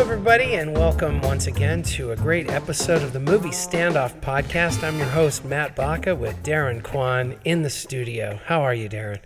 [0.00, 4.82] everybody, and welcome once again to a great episode of the Movie Standoff Podcast.
[4.82, 8.40] I'm your host, Matt Baca, with Darren Kwan in the studio.
[8.46, 9.20] How are you, Darren?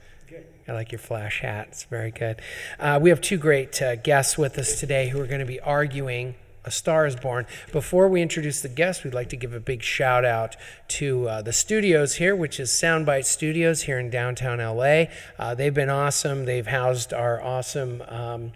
[0.67, 1.69] I like your flash hat.
[1.69, 2.43] It's very good.
[2.81, 5.61] Uh, we have two great uh, guests with us today who are going to be
[5.61, 6.35] arguing
[6.65, 7.47] a Star is Born.
[7.71, 10.57] Before we introduce the guests, we'd like to give a big shout out
[10.89, 15.05] to uh, the studios here, which is Soundbite Studios here in downtown LA.
[15.39, 16.45] Uh, they've been awesome.
[16.45, 18.53] They've housed our awesome um,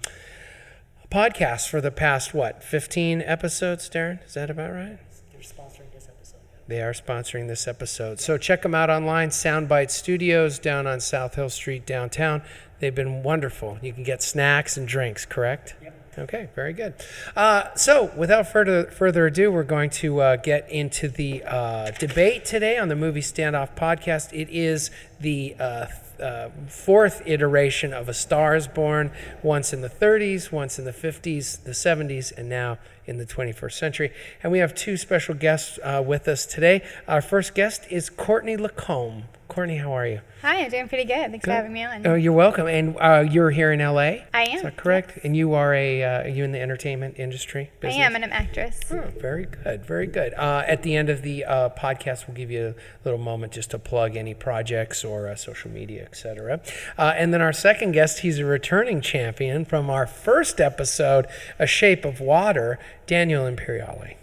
[1.11, 4.25] podcast for the past, what, 15 episodes, Darren?
[4.25, 4.99] Is that about right?
[5.33, 6.39] They're sponsoring this episode.
[6.69, 8.21] They are sponsoring this episode.
[8.21, 12.43] So check them out online, Soundbite Studios down on South Hill Street downtown.
[12.79, 13.79] They've been wonderful.
[13.83, 15.75] You can get snacks and drinks, correct?
[15.83, 15.97] Yep.
[16.19, 16.95] Okay, very good.
[17.37, 22.45] Uh, so, without further further ado, we're going to uh, get into the uh, debate
[22.45, 24.33] today on the Movie Standoff podcast.
[24.33, 25.55] It is the
[26.20, 29.10] uh, fourth iteration of A Star is Born,
[29.42, 33.73] once in the 30s, once in the 50s, the 70s, and now in the 21st
[33.73, 34.12] century.
[34.43, 36.82] And we have two special guests uh, with us today.
[37.09, 39.24] Our first guest is Courtney Lacombe.
[39.51, 40.20] Courtney, how are you?
[40.43, 41.32] Hi, I'm doing pretty good.
[41.32, 42.06] Thanks for having me on.
[42.06, 42.68] Oh, you're welcome.
[42.68, 44.23] And uh, you're here in LA.
[44.32, 44.56] I am.
[44.56, 45.18] Is that correct?
[45.24, 47.73] And you are a uh, are you in the entertainment industry?
[47.82, 48.80] I am, and I'm an actress.
[48.93, 50.34] Oh, very good, very good.
[50.34, 53.73] Uh, at the end of the uh, podcast, we'll give you a little moment just
[53.73, 56.60] to plug any projects or uh, social media, etc.
[56.96, 61.26] Uh, and then our second guest, he's a returning champion from our first episode,
[61.59, 64.16] A Shape of Water, Daniel Imperiale.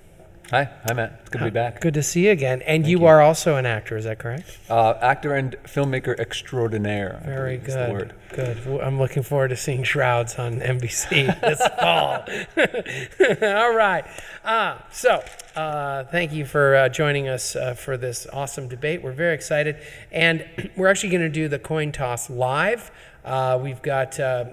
[0.51, 1.19] Hi, hi Matt.
[1.19, 1.81] It's good to be back.
[1.81, 2.61] Good to see you again.
[2.61, 4.57] And you, are also an actor, is that correct?
[4.69, 7.21] Uh, actor and filmmaker extraordinaire.
[7.25, 8.13] Very is the word.
[8.29, 8.63] good.
[8.63, 8.81] Good.
[8.81, 12.23] I'm looking forward to seeing Shrouds on NBC this fall.
[13.61, 14.05] All right.
[14.45, 15.21] Uh, so,
[15.57, 19.03] uh, thank you for uh, joining us uh, for this awesome debate.
[19.03, 19.75] We're very excited.
[20.13, 20.45] And
[20.77, 22.89] we're actually going to do the coin toss live.
[23.25, 24.45] Uh, we've got uh,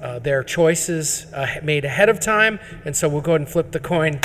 [0.00, 2.58] uh, their choices uh, made ahead of time.
[2.86, 4.18] And so we'll go ahead and flip the coin.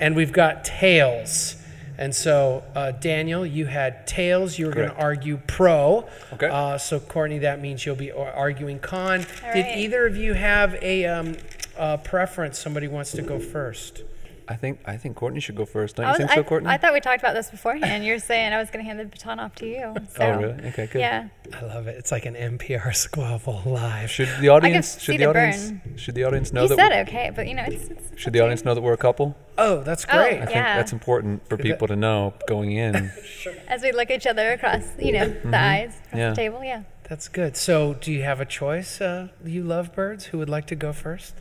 [0.00, 1.56] And we've got tails.
[1.98, 4.58] And so, uh, Daniel, you had tails.
[4.58, 6.08] You were going to argue pro.
[6.32, 6.48] Okay.
[6.48, 9.20] Uh, so, Courtney, that means you'll be arguing con.
[9.20, 9.78] All Did right.
[9.78, 11.36] either of you have a um,
[11.76, 12.58] uh, preference?
[12.58, 14.02] Somebody wants to go first.
[14.50, 15.94] I think I think Courtney should go first.
[15.94, 16.68] Don't I, you was, think I, so, Courtney?
[16.70, 18.04] I thought we talked about this beforehand.
[18.04, 19.94] You're saying I was going to hand the baton off to you.
[20.10, 20.64] So, oh, really?
[20.70, 20.98] Okay, good.
[20.98, 21.28] Yeah.
[21.54, 21.96] I love it.
[21.96, 24.10] It's like an NPR squabble live.
[24.10, 25.96] Should the audience see should the the audience burn.
[25.96, 27.88] should the audience know You that said okay, but you know, it's.
[27.88, 29.36] it's should the audience know that we're a couple?
[29.56, 30.16] Oh, that's great.
[30.18, 30.42] Oh, great.
[30.42, 30.76] I think Yeah.
[30.76, 33.12] that's important for people to know going in.
[33.24, 33.54] sure.
[33.68, 36.30] As we look at each other across, you know, the eyes across Yeah.
[36.30, 36.64] the table.
[36.64, 36.82] Yeah.
[37.08, 37.56] That's good.
[37.56, 40.26] So, do you have a choice, uh, you lovebirds?
[40.26, 41.34] Who would like to go first?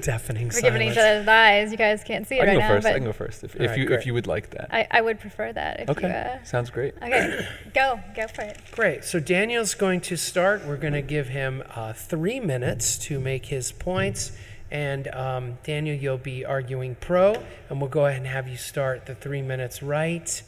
[0.00, 0.98] Deafening We're giving each silence.
[0.98, 1.70] other the eyes.
[1.70, 2.86] You guys can't see it I can right go now, first.
[2.86, 3.98] I can go first if, if right, you great.
[4.00, 4.68] if you would like that.
[4.72, 5.80] I, I would prefer that.
[5.80, 6.94] If Okay, You, uh, sounds great.
[7.02, 7.46] okay.
[7.74, 8.00] go.
[8.14, 8.58] Go for it.
[8.72, 9.04] Great.
[9.04, 10.64] So Daniel's going to start.
[10.64, 14.32] We're going to give him uh, three minutes to make his points.
[14.70, 17.34] And um, Daniel, you'll be arguing pro,
[17.70, 20.42] and we'll go ahead and have you start the three minutes right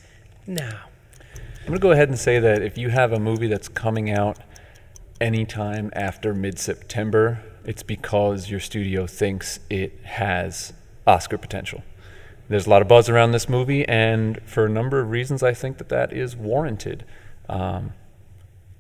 [0.46, 0.80] now.
[1.60, 4.10] I'm going to go ahead and say that if you have a movie that's coming
[4.10, 4.38] out
[5.20, 10.72] anytime after mid September, it's because your studio thinks it has
[11.06, 11.82] Oscar potential.
[12.48, 15.52] There's a lot of buzz around this movie, and for a number of reasons, I
[15.52, 17.04] think that that is warranted.
[17.46, 17.92] Um,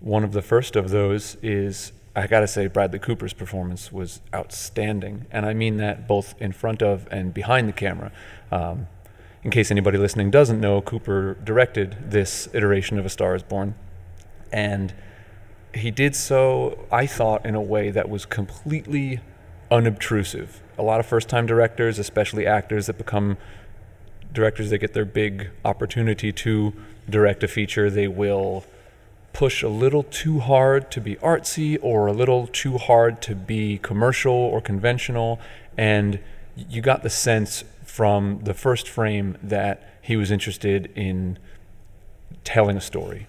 [0.00, 4.22] one of the first of those is I got to say, Bradley Cooper's performance was
[4.34, 5.26] outstanding.
[5.30, 8.10] And I mean that both in front of and behind the camera.
[8.50, 8.86] Um,
[9.44, 13.74] in case anybody listening doesn't know, Cooper directed this iteration of A Star is Born.
[14.50, 14.94] And
[15.78, 19.20] he did so, I thought, in a way that was completely
[19.70, 20.62] unobtrusive.
[20.76, 23.36] A lot of first time directors, especially actors that become
[24.32, 26.72] directors that get their big opportunity to
[27.08, 28.64] direct a feature, they will
[29.32, 33.78] push a little too hard to be artsy or a little too hard to be
[33.78, 35.38] commercial or conventional.
[35.76, 36.20] And
[36.56, 41.38] you got the sense from the first frame that he was interested in
[42.44, 43.26] telling a story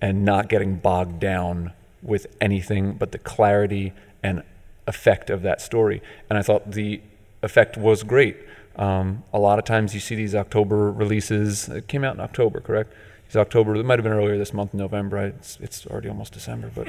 [0.00, 1.72] and not getting bogged down
[2.02, 3.92] with anything but the clarity
[4.22, 4.42] and
[4.86, 6.02] effect of that story.
[6.28, 7.00] And I thought the
[7.42, 8.36] effect was great.
[8.76, 11.68] Um, a lot of times you see these October releases.
[11.68, 12.92] It came out in October, correct?
[13.26, 13.74] It's October.
[13.76, 15.18] It might have been earlier this month, November.
[15.18, 16.88] It's, it's already almost December, but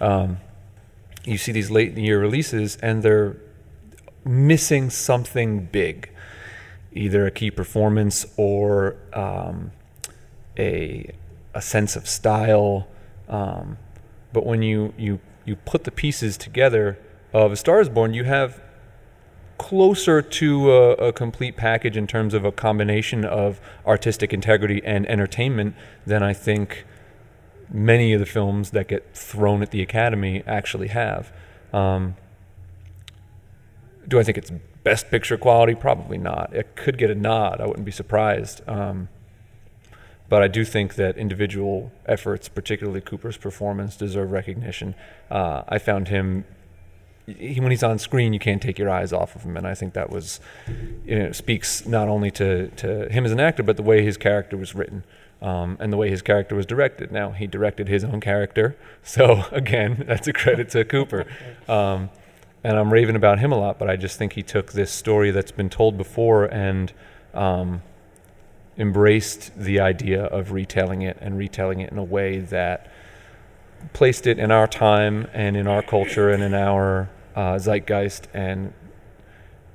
[0.00, 0.38] um,
[1.24, 3.36] you see these late in the year releases, and they're
[4.24, 6.10] missing something big,
[6.92, 9.72] either a key performance or um,
[10.58, 11.12] a
[11.56, 12.86] a sense of style.
[13.28, 13.78] Um,
[14.32, 16.98] but when you, you you put the pieces together
[17.32, 18.60] of A Star Is Born, you have
[19.58, 25.06] closer to a, a complete package in terms of a combination of artistic integrity and
[25.08, 25.74] entertainment
[26.04, 26.84] than I think
[27.70, 31.32] many of the films that get thrown at the Academy actually have.
[31.72, 32.16] Um,
[34.06, 34.52] Do I think it's
[34.84, 35.74] best picture quality?
[35.74, 36.54] Probably not.
[36.54, 37.60] It could get a nod.
[37.60, 38.60] I wouldn't be surprised.
[38.68, 39.08] Um,
[40.28, 44.94] but I do think that individual efforts, particularly Cooper's performance, deserve recognition.
[45.30, 46.44] Uh, I found him
[47.26, 49.74] he, when he's on screen, you can't take your eyes off of him, and I
[49.74, 50.40] think that was
[51.04, 54.16] you know, speaks not only to to him as an actor, but the way his
[54.16, 55.04] character was written.
[55.42, 57.12] Um, and the way his character was directed.
[57.12, 61.26] Now he directed his own character, so again, that's a credit to Cooper.
[61.68, 62.08] Um,
[62.64, 65.30] and I'm raving about him a lot, but I just think he took this story
[65.30, 66.92] that's been told before and
[67.34, 67.82] um,
[68.78, 72.90] embraced the idea of retelling it and retelling it in a way that
[73.92, 78.72] placed it in our time and in our culture and in our uh, zeitgeist and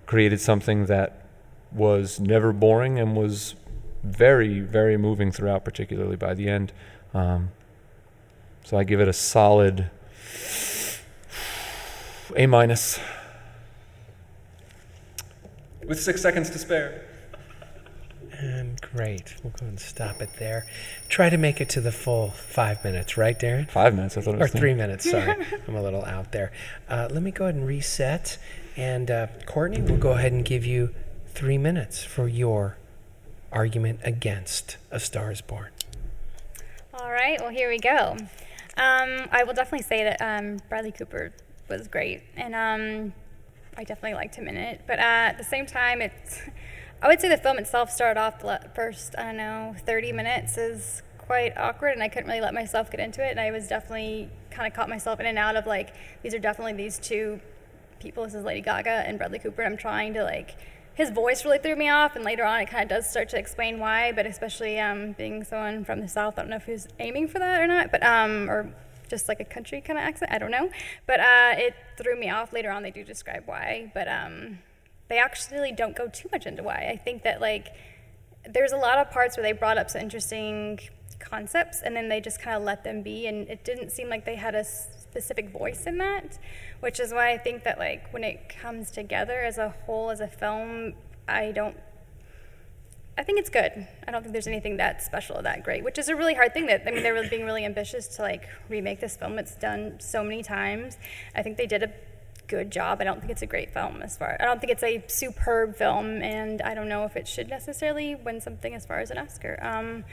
[0.05, 1.25] created something that
[1.71, 3.55] was never boring and was
[4.03, 6.73] very, very moving throughout, particularly by the end.
[7.13, 7.51] Um,
[8.63, 9.89] so I give it a solid
[12.35, 12.99] A minus
[15.87, 17.03] with six seconds to spare.
[18.39, 19.35] And great.
[19.43, 20.65] We'll go and stop it there.
[21.09, 23.69] Try to make it to the full five minutes, right, Darren?
[23.69, 25.35] Five minutes, I thought it Or was three minutes, sorry.
[25.67, 26.51] I'm a little out there.
[26.89, 28.37] Uh, let me go ahead and reset.
[28.77, 30.89] And uh, Courtney, we'll go ahead and give you
[31.27, 32.77] three minutes for your
[33.51, 35.69] argument against A Star is Born.
[36.93, 38.17] All right, well, here we go.
[38.77, 41.31] Um, I will definitely say that um, Bradley Cooper
[41.69, 43.13] was great, and um,
[43.77, 44.81] I definitely liked him in it.
[44.87, 46.41] But uh, at the same time, it's
[47.01, 50.57] I would say the film itself started off the first I don't know 30 minutes
[50.57, 53.31] is quite awkward, and I couldn't really let myself get into it.
[53.31, 55.93] And I was definitely kind of caught myself in and out of like
[56.23, 57.39] these are definitely these two
[57.99, 58.25] people.
[58.25, 59.61] This is Lady Gaga and Bradley Cooper.
[59.61, 60.57] And I'm trying to like
[60.93, 63.37] his voice really threw me off, and later on it kind of does start to
[63.37, 64.11] explain why.
[64.11, 67.39] But especially um, being someone from the South, I don't know if he's aiming for
[67.39, 68.75] that or not, but um, or
[69.07, 70.31] just like a country kind of accent.
[70.31, 70.69] I don't know,
[71.07, 72.51] but uh, it threw me off.
[72.51, 74.59] Later on, they do describe why, but um,
[75.11, 76.87] they actually don't go too much into why.
[76.89, 77.67] I think that like
[78.49, 80.79] there's a lot of parts where they brought up some interesting
[81.19, 84.25] concepts, and then they just kind of let them be, and it didn't seem like
[84.25, 86.39] they had a specific voice in that,
[86.79, 90.21] which is why I think that like when it comes together as a whole as
[90.21, 90.93] a film,
[91.27, 91.77] I don't
[93.17, 93.85] I think it's good.
[94.07, 96.53] I don't think there's anything that special or that great, which is a really hard
[96.53, 96.67] thing.
[96.67, 99.37] That I mean, they're really being really ambitious to like remake this film.
[99.37, 100.97] It's done so many times.
[101.35, 101.91] I think they did a
[102.51, 102.99] good job.
[102.99, 104.35] I don't think it's a great film as far.
[104.39, 108.13] I don't think it's a superb film, and I don't know if it should necessarily
[108.13, 109.57] win something as far as an Oscar.
[109.61, 110.03] Um,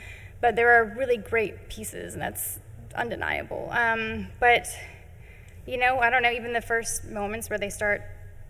[0.41, 2.59] but there are really great pieces, and that's
[2.95, 3.69] undeniable.
[3.71, 4.67] Um, but
[5.67, 6.31] you know, I don't know.
[6.31, 8.01] Even the first moments where they start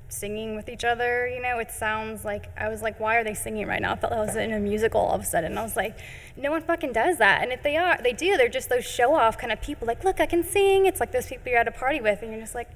[0.10, 1.28] singing with each other.
[1.28, 3.94] You know, it sounds like I was like, why are they singing right now?
[3.94, 5.58] I felt like I was in a musical all of a sudden.
[5.58, 5.98] I was like,
[6.36, 7.42] no one fucking does that.
[7.44, 8.38] And if they are, they do.
[8.38, 9.88] They're just those show off kind of people.
[9.88, 10.86] Like, look, I can sing.
[10.86, 12.70] It's like those people you're at a party with, and you're just like,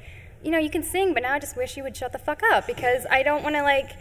[0.44, 2.42] you know, you can sing, but now I just wish you would shut the fuck
[2.51, 3.92] up because I don't want to like.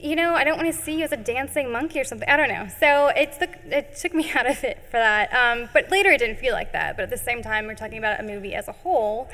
[0.00, 2.28] You know, I don't want to see you as a dancing monkey or something.
[2.28, 2.68] I don't know.
[2.78, 5.34] So it's the, it took me out of it for that.
[5.34, 6.96] Um, but later it didn't feel like that.
[6.96, 9.28] But at the same time, we're talking about a movie as a whole.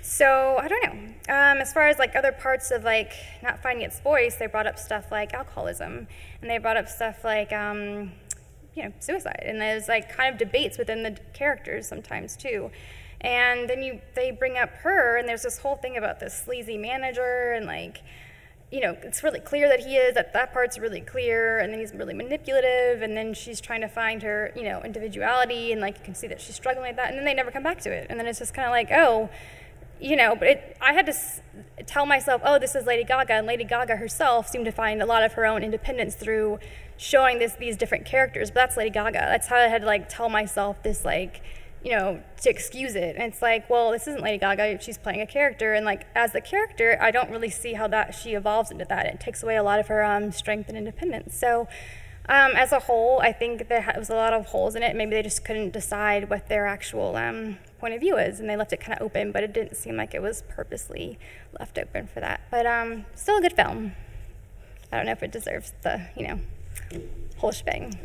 [0.00, 1.08] So I don't know.
[1.28, 3.12] Um, as far as like other parts of like
[3.42, 6.06] not finding its voice, they brought up stuff like alcoholism,
[6.40, 8.12] and they brought up stuff like um,
[8.74, 12.70] you know suicide, and there's like kind of debates within the characters sometimes too.
[13.20, 16.78] And then you they bring up her, and there's this whole thing about this sleazy
[16.78, 18.02] manager, and like
[18.70, 21.80] you know, it's really clear that he is, that that part's really clear, and then
[21.80, 25.98] he's really manipulative, and then she's trying to find her, you know, individuality, and like
[25.98, 27.90] you can see that she's struggling with that, and then they never come back to
[27.90, 28.06] it.
[28.10, 29.30] And then it's just kind of like, oh,
[30.00, 31.40] you know, but it, I had to s-
[31.86, 35.06] tell myself, oh, this is Lady Gaga, and Lady Gaga herself seemed to find a
[35.06, 36.58] lot of her own independence through
[36.98, 38.50] showing this these different characters.
[38.50, 39.12] But that's Lady Gaga.
[39.12, 41.42] That's how I had to like tell myself this like,
[41.82, 43.16] you know, to excuse it.
[43.16, 44.80] And it's like, well, this isn't Lady Gaga.
[44.82, 48.14] She's playing a character, and like as the character, I don't really see how that
[48.14, 49.06] she evolves into that.
[49.06, 51.36] It takes away a lot of her um, strength and independence.
[51.36, 51.68] So.
[52.30, 54.94] Um, as a whole, I think there was a lot of holes in it.
[54.94, 58.54] Maybe they just couldn't decide what their actual um, point of view is, and they
[58.54, 59.32] left it kind of open.
[59.32, 61.18] But it didn't seem like it was purposely
[61.58, 62.42] left open for that.
[62.50, 63.92] But um, still a good film.
[64.92, 66.40] I don't know if it deserves the you know
[67.38, 67.98] whole shebang.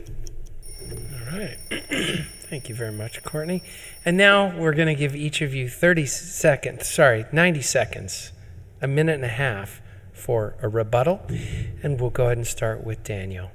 [0.92, 1.58] All right.
[2.50, 3.64] Thank you very much, Courtney.
[4.06, 8.32] And now we're going to give each of you 30 seconds, sorry, 90 seconds,
[8.82, 11.26] a minute and a half for a rebuttal.
[11.82, 13.52] And we'll go ahead and start with Daniel.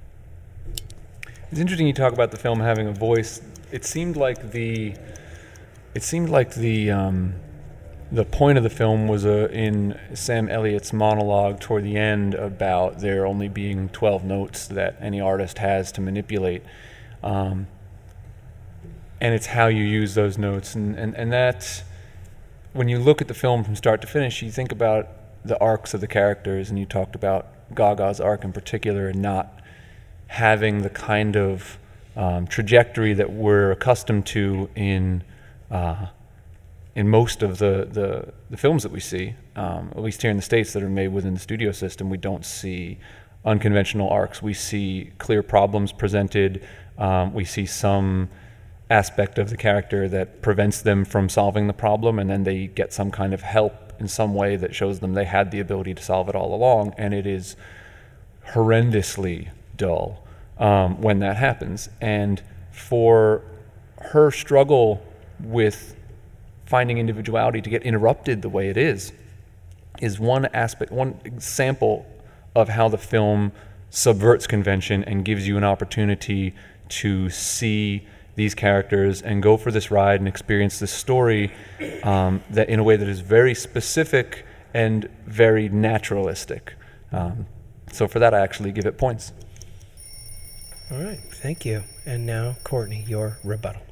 [1.51, 3.41] It's interesting you talk about the film having a voice.
[3.71, 4.95] It seemed like the,
[5.95, 7.35] it seemed like the, um,
[8.11, 13.01] the point of the film was uh, in Sam Elliott's monologue toward the end about
[13.01, 16.63] there only being 12 notes that any artist has to manipulate.
[17.23, 17.67] Um,
[19.21, 20.75] and it's how you use those notes.
[20.75, 21.83] And, and, and that,
[22.73, 25.09] when you look at the film from start to finish, you think about
[25.45, 29.61] the arcs of the characters, and you talked about Gaga's arc in particular, and not
[30.29, 31.79] having the kind of
[32.17, 35.23] um, trajectory that we're accustomed to in
[35.71, 36.07] uh,
[36.99, 40.37] in most of the, the, the films that we see, um, at least here in
[40.37, 42.99] the states that are made within the studio system, we don't see
[43.45, 44.43] unconventional arcs.
[44.43, 46.65] We see clear problems presented.
[46.97, 48.29] Um, we see some
[48.91, 52.93] aspect of the character that prevents them from solving the problem, and then they get
[52.93, 56.03] some kind of help in some way that shows them they had the ability to
[56.03, 56.95] solve it all along.
[56.97, 57.57] And it is
[58.49, 60.25] horrendously dull
[60.59, 61.89] um, when that happens.
[62.01, 63.43] And for
[64.01, 65.03] her struggle
[65.41, 65.97] with
[66.67, 69.13] finding individuality to get interrupted the way it is,
[70.01, 72.07] is one aspect, one example
[72.59, 73.53] of how the film
[73.91, 76.55] subverts convention and gives you an opportunity
[76.89, 81.53] to see these characters and go for this ride and experience this story
[82.05, 86.75] um, that in a way that is very specific and very naturalistic.
[87.11, 87.47] Um,
[87.91, 89.33] so for that, I actually give it points.
[90.91, 91.83] All right, thank you.
[92.07, 93.83] And now, Courtney, your rebuttal.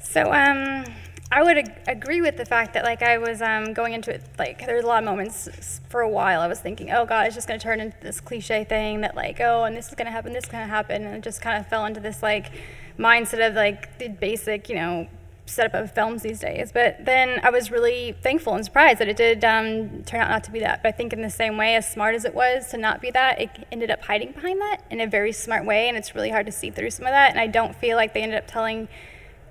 [0.00, 0.84] So, um,
[1.32, 4.22] I would ag- agree with the fact that, like, I was um, going into it,
[4.38, 6.42] like, there's a lot of moments for a while.
[6.42, 9.16] I was thinking, oh, God, it's just going to turn into this cliche thing that,
[9.16, 11.06] like, oh, and this is going to happen, this is going to happen.
[11.06, 12.52] And it just kind of fell into this, like,
[12.98, 15.08] mindset of, like, the basic, you know,
[15.46, 16.70] setup of films these days.
[16.70, 20.44] But then I was really thankful and surprised that it did um, turn out not
[20.44, 20.82] to be that.
[20.82, 23.10] But I think, in the same way, as smart as it was to not be
[23.10, 25.88] that, it ended up hiding behind that in a very smart way.
[25.88, 27.30] And it's really hard to see through some of that.
[27.30, 28.88] And I don't feel like they ended up telling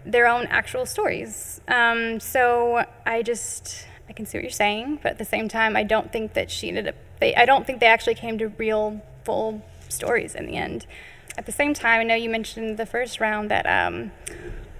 [0.05, 1.61] their own actual stories.
[1.67, 5.77] Um, so I just I can see what you're saying, but at the same time,
[5.77, 6.95] I don't think that she ended up.
[7.19, 10.85] They, I don't think they actually came to real full stories in the end.
[11.37, 14.11] At the same time, I know you mentioned the first round that um,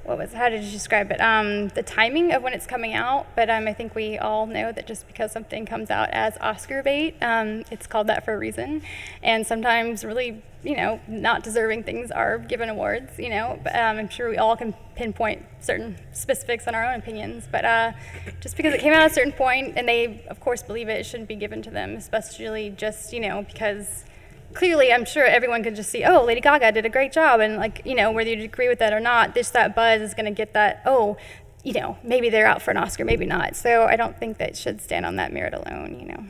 [0.03, 1.21] what was how did you describe it?
[1.21, 4.71] Um, the timing of when it's coming out, but um, I think we all know
[4.71, 8.37] that just because something comes out as Oscar bait, um, it's called that for a
[8.37, 8.81] reason.
[9.21, 13.19] And sometimes, really, you know, not deserving things are given awards.
[13.19, 16.99] You know, but um, I'm sure we all can pinpoint certain specifics on our own
[16.99, 17.47] opinions.
[17.51, 17.91] But uh,
[18.39, 20.99] just because it came out at a certain point, and they, of course, believe it,
[20.99, 24.05] it shouldn't be given to them, especially just you know because
[24.53, 27.57] clearly i'm sure everyone could just see oh lady gaga did a great job and
[27.57, 30.25] like you know whether you agree with that or not this that buzz is going
[30.25, 31.17] to get that oh
[31.63, 34.49] you know maybe they're out for an oscar maybe not so i don't think that
[34.49, 36.23] it should stand on that merit alone you know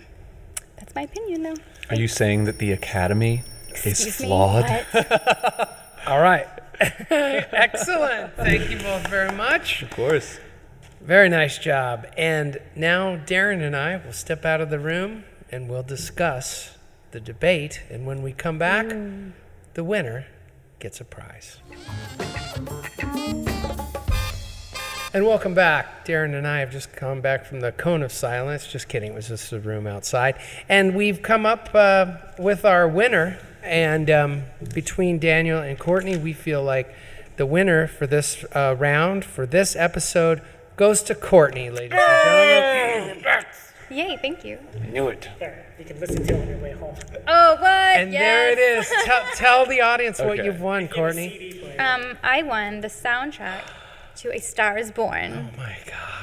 [0.78, 1.56] that's my opinion though
[1.90, 4.66] Are you saying that the Academy is Excuse me, flawed?
[4.92, 5.78] what?
[6.08, 6.48] All right.
[7.10, 8.36] Excellent.
[8.36, 9.84] Thank you both very much.
[9.84, 10.40] Of course.
[11.00, 12.08] Very nice job.
[12.18, 16.78] And now Darren and I will step out of the room and we'll discuss
[17.12, 17.82] the debate.
[17.90, 18.94] And when we come back,
[19.74, 20.26] the winner
[20.80, 21.60] gets a prize.
[25.14, 26.06] And welcome back.
[26.06, 28.66] Darren and I have just come back from the cone of silence.
[28.66, 30.40] Just kidding, it was just a room outside.
[30.70, 33.38] And we've come up uh, with our winner.
[33.62, 36.96] And um, between Daniel and Courtney, we feel like
[37.36, 40.42] the winner for this uh, round, for this episode,
[40.78, 43.46] goes to Courtney, ladies and gentlemen.
[43.92, 45.30] Yay thank you I knew it.
[45.40, 46.96] There, you can listen to it on your way home.
[47.28, 47.68] oh what
[48.00, 48.92] And there it is.
[49.06, 51.62] Tell, tell the audience what you've won, Courtney.
[51.78, 53.62] Um i won the soundtrack
[54.18, 56.21] to a star is born Oh my gosh.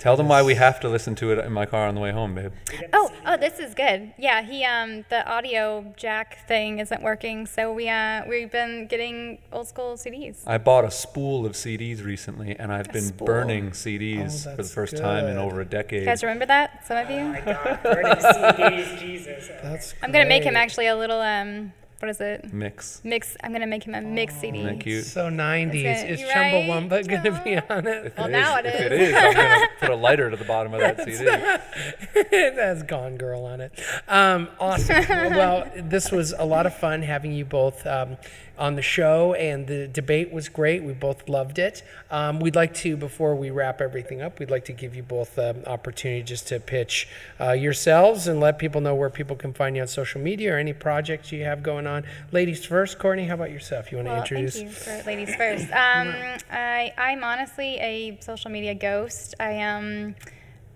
[0.00, 2.10] Tell them why we have to listen to it in my car on the way
[2.10, 2.52] home, babe.
[2.94, 4.12] Oh, oh, this is good.
[4.18, 9.38] Yeah, he um the audio jack thing isn't working, so we uh we've been getting
[9.52, 10.38] old school CDs.
[10.46, 13.26] I bought a spool of CDs recently, and I've been spool.
[13.26, 16.00] burning CDs Oh, for the that's first time in over a decade.
[16.00, 16.86] You guys remember that?
[16.86, 17.20] Some of you?
[17.24, 19.48] My God, burning CDs, Jesus.
[19.62, 22.50] That's I'm gonna make him actually a little um what is it?
[22.52, 23.02] Mix.
[23.04, 23.36] Mix.
[23.44, 24.60] I'm gonna make him a mix CD.
[24.60, 25.04] Isn't that cute?
[25.04, 25.82] So 90s.
[25.82, 26.54] That's it, Is right?
[26.54, 28.14] Chumbawamba going to be on it?
[28.16, 28.80] Well, now it if is.
[28.80, 31.24] it is, I'm gonna put a lighter to the bottom of that CD.
[32.14, 33.78] it has Gone Girl on it.
[34.08, 35.04] Um, awesome.
[35.08, 38.16] well, this was a lot of fun having you both um,
[38.60, 40.82] on the show, and the debate was great.
[40.82, 41.82] We both loved it.
[42.10, 45.38] Um, we'd like to, before we wrap everything up, we'd like to give you both
[45.38, 47.08] um, opportunity just to pitch
[47.40, 50.58] uh, yourselves and let people know where people can find you on social media or
[50.58, 52.04] any projects you have going on.
[52.32, 53.90] Ladies first, Courtney, how about yourself?
[53.90, 54.56] You want to Well, introduce?
[54.56, 55.66] thank you for ladies first.
[55.80, 56.14] Um,
[56.52, 59.34] I, I'm honestly a social media ghost.
[59.40, 60.14] I am.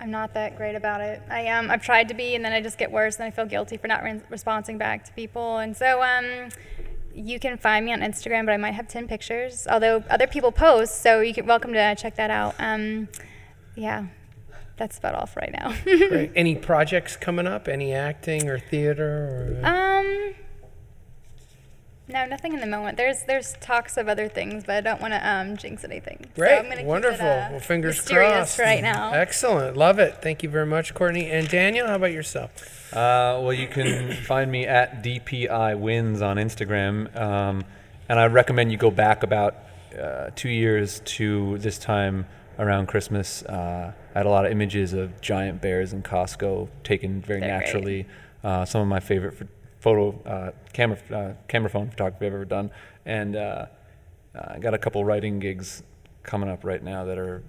[0.00, 1.22] I'm not that great about it.
[1.30, 3.44] I um, I've tried to be, and then I just get worse, and I feel
[3.44, 5.58] guilty for not re- responding back to people.
[5.58, 6.48] And so um,
[7.14, 9.66] you can find me on Instagram, but I might have ten pictures.
[9.70, 12.54] Although other people post, so you can welcome to check that out.
[12.58, 13.08] Um,
[13.76, 14.06] yeah,
[14.76, 15.74] that's about all for right now.
[16.34, 17.68] Any projects coming up?
[17.68, 19.60] Any acting or theater?
[19.62, 20.34] Or, um,
[22.06, 22.98] No, nothing in the moment.
[22.98, 26.18] There's there's talks of other things, but I don't want to um, jinx anything.
[26.22, 27.26] So Great, I'm gonna keep it, wonderful.
[27.26, 28.58] uh, well, fingers crossed.
[28.58, 29.12] right now.
[29.14, 30.20] Excellent, love it.
[30.20, 31.86] Thank you very much, Courtney and Daniel.
[31.86, 32.92] How about yourself?
[32.92, 37.64] Uh, well, you can find me at DPI Wins on Instagram, um,
[38.08, 39.56] and I recommend you go back about
[39.98, 42.26] uh, two years to this time
[42.58, 43.42] around Christmas.
[43.44, 47.48] Uh, I had a lot of images of giant bears in Costco taken very They're
[47.48, 48.06] naturally.
[48.44, 49.50] Uh, some of my favorite ph-
[49.84, 52.70] photo uh, camera uh, camera phone photography I've ever done,
[53.04, 53.66] and uh,
[54.34, 55.82] I got a couple writing gigs
[56.22, 57.42] coming up right now that are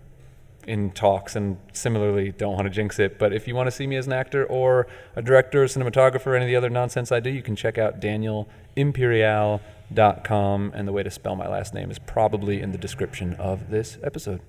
[0.68, 3.18] in talks and similarly don't want to jinx it.
[3.18, 6.28] But if you want to see me as an actor or a director, or cinematographer,
[6.28, 10.72] or any of the other nonsense I do, you can check out danielimperiale.com.
[10.76, 13.98] And the way to spell my last name is probably in the description of this
[14.04, 14.42] episode.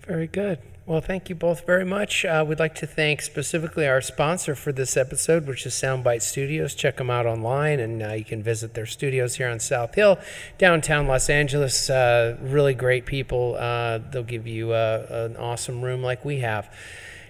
[0.00, 0.58] Very good.
[0.88, 2.24] Well, thank you both very much.
[2.24, 6.74] Uh, we'd like to thank specifically our sponsor for this episode, which is Soundbite Studios.
[6.74, 10.18] Check them out online, and uh, you can visit their studios here on South Hill,
[10.56, 11.90] downtown Los Angeles.
[11.90, 13.56] Uh, really great people.
[13.56, 16.74] Uh, they'll give you uh, an awesome room like we have.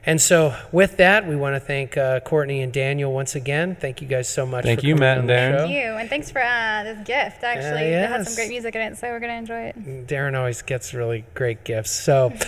[0.08, 3.76] And so, with that, we want to thank uh, Courtney and Daniel once again.
[3.78, 4.64] Thank you guys so much.
[4.64, 5.58] Thank for you, Matt and Darren.
[5.58, 7.44] Thank you, and thanks for uh, this gift.
[7.44, 10.06] Actually, it has some great music in it, so we're gonna enjoy it.
[10.06, 11.90] Darren always gets really great gifts.
[11.90, 12.30] So, uh,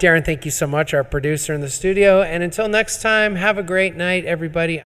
[0.00, 2.22] Darren, thank you so much, our producer in the studio.
[2.22, 4.82] And until next time, have a great night, everybody.